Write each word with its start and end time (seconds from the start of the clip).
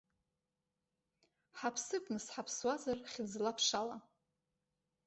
Ҳаԥсып, 1.57 2.05
нас, 2.13 2.25
ҳаԥсуазар 2.33 2.97
хьыӡла-ԥшала! 3.11 3.97